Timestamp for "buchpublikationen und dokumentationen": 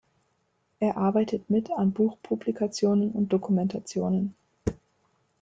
1.91-4.33